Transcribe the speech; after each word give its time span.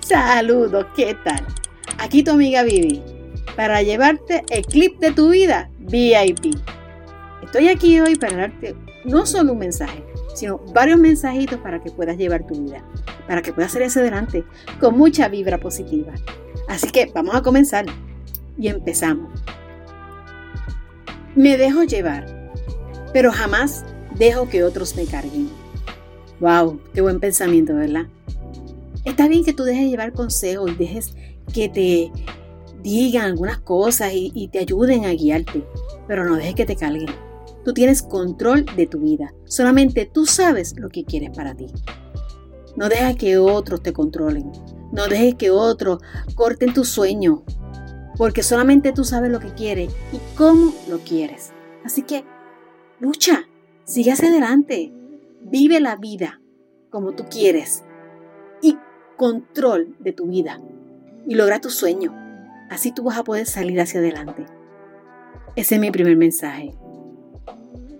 Saludos, 0.00 0.86
¿qué 0.96 1.16
tal? 1.24 1.46
Aquí 1.98 2.22
tu 2.22 2.32
amiga 2.32 2.62
Vivi 2.62 3.02
para 3.56 3.82
llevarte 3.82 4.42
el 4.50 4.64
clip 4.64 4.98
de 4.98 5.12
tu 5.12 5.30
vida 5.30 5.70
VIP. 5.78 6.56
Estoy 7.42 7.68
aquí 7.68 8.00
hoy 8.00 8.16
para 8.16 8.36
darte 8.36 8.74
no 9.04 9.24
solo 9.24 9.52
un 9.52 9.58
mensaje, 9.58 10.04
sino 10.34 10.58
varios 10.74 10.98
mensajitos 10.98 11.58
para 11.60 11.82
que 11.82 11.90
puedas 11.90 12.16
llevar 12.16 12.46
tu 12.46 12.54
vida, 12.54 12.84
para 13.26 13.42
que 13.42 13.52
puedas 13.52 13.72
salir 13.72 13.88
hacia 13.88 14.02
adelante 14.02 14.44
con 14.80 14.96
mucha 14.96 15.28
vibra 15.28 15.58
positiva. 15.58 16.12
Así 16.68 16.90
que 16.90 17.10
vamos 17.14 17.34
a 17.34 17.42
comenzar 17.42 17.86
y 18.58 18.68
empezamos. 18.68 19.42
Me 21.34 21.56
dejo 21.56 21.84
llevar, 21.84 22.52
pero 23.14 23.32
jamás 23.32 23.86
dejo 24.18 24.50
que 24.50 24.64
otros 24.64 24.94
me 24.96 25.06
carguen. 25.06 25.48
¡Wow! 26.40 26.78
¡Qué 26.92 27.00
buen 27.00 27.20
pensamiento, 27.20 27.74
¿verdad? 27.74 28.06
Está 29.06 29.28
bien 29.28 29.42
que 29.42 29.54
tú 29.54 29.64
dejes 29.64 29.88
llevar 29.88 30.12
consejos 30.12 30.70
y 30.70 30.74
dejes 30.74 31.14
que 31.54 31.70
te 31.70 32.12
digan 32.82 33.24
algunas 33.24 33.58
cosas 33.60 34.12
y, 34.14 34.48
te 34.48 34.58
ayuden 34.58 35.06
a 35.06 35.12
guiarte, 35.12 35.64
pero 36.06 36.24
no 36.24 36.36
dejes 36.36 36.54
que 36.54 36.66
te 36.66 36.76
carguen. 36.76 37.08
Tú 37.64 37.72
tienes 37.72 38.02
control 38.02 38.66
de 38.76 38.86
tu 38.86 38.98
vida. 38.98 39.32
Solamente 39.44 40.04
tú 40.04 40.26
sabes 40.26 40.74
lo 40.76 40.90
que 40.90 41.04
quieres 41.04 41.30
para 41.30 41.54
ti. 41.54 41.68
No 42.76 42.90
dejes 42.90 43.16
que 43.16 43.38
otros 43.38 43.82
te 43.82 43.94
controlen. 43.94 44.52
No 44.92 45.06
dejes 45.06 45.36
que 45.36 45.50
otros 45.50 46.00
corten 46.34 46.74
tu 46.74 46.84
sueño. 46.84 47.44
Porque 48.16 48.42
solamente 48.42 48.92
tú 48.92 49.04
sabes 49.04 49.30
lo 49.30 49.40
que 49.40 49.54
quieres 49.54 49.92
y 50.12 50.18
cómo 50.36 50.72
lo 50.88 50.98
quieres. 50.98 51.52
Así 51.84 52.02
que 52.02 52.24
lucha, 53.00 53.48
sigue 53.84 54.12
hacia 54.12 54.28
adelante. 54.28 54.92
Vive 55.40 55.80
la 55.80 55.96
vida 55.96 56.40
como 56.90 57.12
tú 57.12 57.24
quieres 57.30 57.82
control 59.22 59.94
de 60.00 60.12
tu 60.12 60.26
vida 60.26 60.60
y 61.28 61.36
logra 61.36 61.60
tu 61.60 61.70
sueño. 61.70 62.12
Así 62.70 62.90
tú 62.90 63.04
vas 63.04 63.18
a 63.18 63.22
poder 63.22 63.46
salir 63.46 63.80
hacia 63.80 64.00
adelante. 64.00 64.46
Ese 65.54 65.76
es 65.76 65.80
mi 65.80 65.92
primer 65.92 66.16
mensaje. 66.16 66.74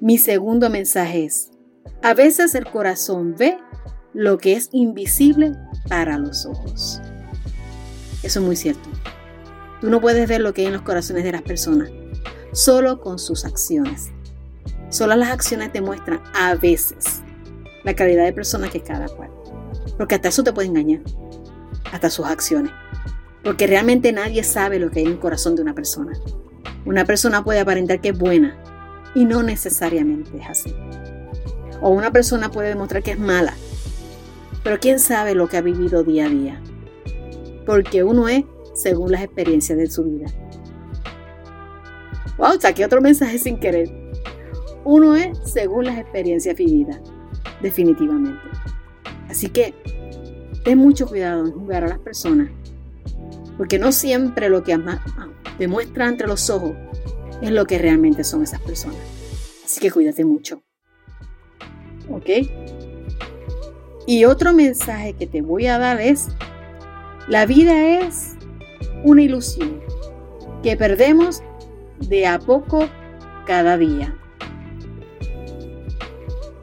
Mi 0.00 0.16
segundo 0.16 0.70
mensaje 0.70 1.26
es, 1.26 1.50
a 2.02 2.14
veces 2.14 2.54
el 2.54 2.64
corazón 2.64 3.34
ve 3.36 3.58
lo 4.14 4.38
que 4.38 4.54
es 4.54 4.70
invisible 4.72 5.52
para 5.90 6.16
los 6.16 6.46
ojos. 6.46 7.02
Eso 8.22 8.40
es 8.40 8.46
muy 8.46 8.56
cierto. 8.56 8.88
Tú 9.80 9.88
no 9.88 10.00
puedes 10.00 10.28
ver 10.28 10.40
lo 10.40 10.52
que 10.52 10.62
hay 10.62 10.66
en 10.66 10.74
los 10.74 10.82
corazones 10.82 11.24
de 11.24 11.32
las 11.32 11.42
personas, 11.42 11.90
solo 12.52 13.00
con 13.00 13.18
sus 13.18 13.44
acciones. 13.44 14.10
Solo 14.90 15.16
las 15.16 15.30
acciones 15.30 15.72
te 15.72 15.80
muestran 15.80 16.20
a 16.34 16.54
veces 16.54 17.22
la 17.84 17.94
calidad 17.94 18.24
de 18.24 18.32
persona 18.32 18.68
que 18.68 18.82
cada 18.82 19.08
cual. 19.08 19.30
Porque 19.96 20.16
hasta 20.16 20.28
eso 20.28 20.42
te 20.42 20.52
puede 20.52 20.68
engañar, 20.68 21.00
hasta 21.92 22.10
sus 22.10 22.26
acciones. 22.26 22.72
Porque 23.42 23.66
realmente 23.66 24.12
nadie 24.12 24.42
sabe 24.44 24.78
lo 24.78 24.90
que 24.90 25.00
hay 25.00 25.06
en 25.06 25.12
el 25.12 25.18
corazón 25.18 25.56
de 25.56 25.62
una 25.62 25.74
persona. 25.74 26.12
Una 26.84 27.04
persona 27.04 27.42
puede 27.42 27.60
aparentar 27.60 28.00
que 28.00 28.10
es 28.10 28.18
buena 28.18 28.56
y 29.14 29.24
no 29.24 29.42
necesariamente 29.42 30.38
es 30.38 30.48
así. 30.48 30.74
O 31.80 31.90
una 31.90 32.10
persona 32.10 32.50
puede 32.50 32.68
demostrar 32.68 33.02
que 33.02 33.12
es 33.12 33.18
mala, 33.18 33.54
pero 34.62 34.78
quién 34.78 34.98
sabe 34.98 35.34
lo 35.34 35.48
que 35.48 35.56
ha 35.56 35.62
vivido 35.62 36.02
día 36.02 36.26
a 36.26 36.28
día. 36.28 36.60
Porque 37.64 38.04
uno 38.04 38.28
es 38.28 38.44
según 38.80 39.12
las 39.12 39.22
experiencias 39.22 39.78
de 39.78 39.90
su 39.90 40.04
vida. 40.04 40.26
Wow, 42.38 42.60
saqué 42.60 42.84
otro 42.84 43.00
mensaje 43.00 43.38
sin 43.38 43.60
querer. 43.60 43.90
Uno 44.84 45.14
es 45.14 45.38
según 45.44 45.84
las 45.84 45.98
experiencias 45.98 46.56
vividas, 46.56 47.00
definitivamente. 47.60 48.40
Así 49.28 49.48
que 49.48 49.74
ten 50.64 50.78
mucho 50.78 51.06
cuidado 51.06 51.46
en 51.46 51.52
jugar 51.52 51.84
a 51.84 51.88
las 51.88 51.98
personas, 51.98 52.50
porque 53.58 53.78
no 53.78 53.92
siempre 53.92 54.48
lo 54.48 54.62
que 54.62 54.78
demuestra 55.58 56.08
entre 56.08 56.26
los 56.26 56.48
ojos 56.48 56.72
es 57.42 57.50
lo 57.50 57.66
que 57.66 57.78
realmente 57.78 58.24
son 58.24 58.42
esas 58.42 58.60
personas. 58.60 59.00
Así 59.64 59.80
que 59.80 59.90
cuídate 59.90 60.24
mucho. 60.24 60.62
¿Ok? 62.10 62.28
Y 64.06 64.24
otro 64.24 64.52
mensaje 64.52 65.12
que 65.12 65.26
te 65.26 65.42
voy 65.42 65.66
a 65.66 65.78
dar 65.78 66.00
es, 66.00 66.28
la 67.28 67.46
vida 67.46 68.00
es 68.00 68.34
una 69.04 69.22
ilusión 69.22 69.80
que 70.62 70.76
perdemos 70.76 71.42
de 72.00 72.26
a 72.26 72.38
poco 72.38 72.88
cada 73.46 73.76
día. 73.76 74.16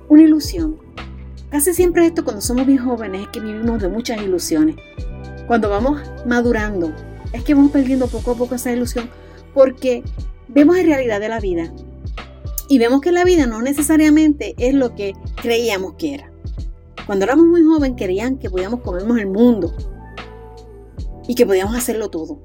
Una 0.09 0.23
ilusión 0.23 0.87
Casi 1.49 1.73
siempre 1.73 2.05
esto 2.05 2.25
cuando 2.25 2.41
somos 2.41 2.67
bien 2.67 2.79
jóvenes 2.79 3.21
es 3.21 3.27
que 3.29 3.39
vivimos 3.39 3.81
de 3.81 3.87
muchas 3.87 4.21
ilusiones. 4.21 4.75
Cuando 5.47 5.69
vamos 5.69 6.01
madurando 6.25 6.93
es 7.31 7.41
que 7.43 7.53
vamos 7.53 7.71
perdiendo 7.71 8.07
poco 8.07 8.31
a 8.31 8.35
poco 8.35 8.55
esa 8.55 8.73
ilusión 8.73 9.09
porque 9.53 10.03
vemos 10.49 10.75
la 10.75 10.83
realidad 10.83 11.21
de 11.21 11.29
la 11.29 11.39
vida 11.39 11.71
y 12.67 12.79
vemos 12.79 12.99
que 12.99 13.13
la 13.13 13.23
vida 13.23 13.45
no 13.45 13.61
necesariamente 13.61 14.55
es 14.57 14.73
lo 14.73 14.93
que 14.93 15.13
creíamos 15.41 15.93
que 15.93 16.15
era. 16.15 16.31
Cuando 17.05 17.23
éramos 17.23 17.45
muy 17.45 17.63
jóvenes 17.63 17.95
querían 17.95 18.39
que 18.39 18.49
podíamos 18.49 18.81
comernos 18.81 19.17
el 19.17 19.27
mundo 19.27 19.73
y 21.27 21.35
que 21.35 21.45
podíamos 21.45 21.75
hacerlo 21.75 22.09
todo. 22.09 22.39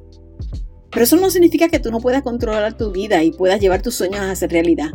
Pero 0.90 1.04
eso 1.04 1.16
no 1.16 1.30
significa 1.30 1.68
que 1.68 1.78
tú 1.78 1.90
no 1.90 2.00
puedas 2.00 2.22
controlar 2.22 2.76
tu 2.76 2.92
vida 2.92 3.22
y 3.22 3.32
puedas 3.32 3.60
llevar 3.60 3.80
tus 3.80 3.94
sueños 3.94 4.20
a 4.20 4.30
hacer 4.30 4.50
realidad. 4.50 4.90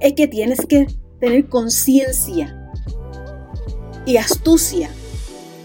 Es 0.00 0.12
que 0.12 0.28
tienes 0.28 0.64
que 0.66 0.86
tener 1.18 1.48
conciencia 1.48 2.72
y 4.04 4.18
astucia 4.18 4.90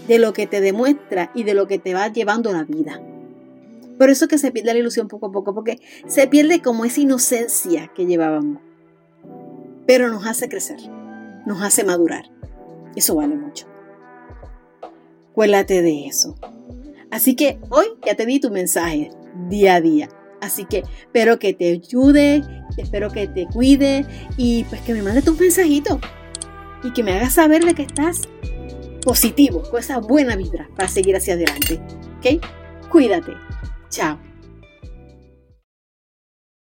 de 0.08 0.18
lo 0.18 0.32
que 0.32 0.46
te 0.46 0.60
demuestra 0.60 1.30
y 1.34 1.44
de 1.44 1.54
lo 1.54 1.68
que 1.68 1.78
te 1.78 1.94
va 1.94 2.08
llevando 2.08 2.52
la 2.52 2.64
vida. 2.64 3.00
Por 3.98 4.10
eso 4.10 4.26
que 4.26 4.38
se 4.38 4.50
pierde 4.50 4.72
la 4.72 4.80
ilusión 4.80 5.06
poco 5.06 5.26
a 5.26 5.32
poco, 5.32 5.54
porque 5.54 5.78
se 6.06 6.26
pierde 6.26 6.60
como 6.60 6.84
esa 6.84 7.00
inocencia 7.00 7.92
que 7.94 8.06
llevábamos. 8.06 8.60
Pero 9.86 10.08
nos 10.08 10.26
hace 10.26 10.48
crecer, 10.48 10.80
nos 11.46 11.62
hace 11.62 11.84
madurar. 11.84 12.24
Eso 12.96 13.14
vale 13.14 13.36
mucho. 13.36 13.66
Cuélate 15.34 15.82
de 15.82 16.06
eso. 16.06 16.34
Así 17.12 17.36
que 17.36 17.60
hoy 17.68 17.86
ya 18.04 18.16
te 18.16 18.24
di 18.24 18.40
tu 18.40 18.50
mensaje 18.50 19.10
día 19.48 19.76
a 19.76 19.80
día. 19.80 20.08
Así 20.40 20.64
que 20.64 20.82
espero 20.98 21.38
que 21.38 21.52
te 21.52 21.70
ayude, 21.70 22.42
espero 22.76 23.10
que 23.10 23.28
te 23.28 23.46
cuide 23.46 24.04
y 24.36 24.64
pues 24.64 24.80
que 24.80 24.94
me 24.94 25.02
mande 25.02 25.22
tus 25.22 25.38
mensajitos 25.38 25.98
y 26.82 26.90
que 26.92 27.02
me 27.04 27.12
hagas 27.12 27.34
saber 27.34 27.64
de 27.64 27.74
que 27.74 27.82
estás 27.82 28.22
positivo, 29.04 29.62
con 29.70 29.78
esa 29.78 29.98
buena 29.98 30.36
vibra 30.36 30.68
para 30.74 30.88
seguir 30.88 31.14
hacia 31.14 31.34
adelante. 31.34 31.80
¿Ok? 32.18 32.44
Cuídate. 32.90 33.32
Chao. 33.90 34.31